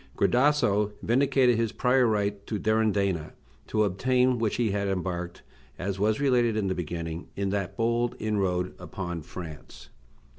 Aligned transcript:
Gradasso 0.17 0.93
vindicated 1.03 1.57
his 1.59 1.71
prior 1.71 2.07
right 2.07 2.47
to 2.47 2.57
Durindana, 2.57 3.33
to 3.67 3.83
obtain 3.83 4.39
which 4.39 4.55
he 4.55 4.71
had 4.71 4.87
embarked 4.87 5.43
(as 5.77 5.99
was 5.99 6.19
related 6.19 6.57
in 6.57 6.65
the 6.69 6.73
beginning) 6.73 7.27
in 7.35 7.51
that 7.51 7.77
bold 7.77 8.15
inroad 8.17 8.73
upon 8.79 9.21
France. 9.21 9.89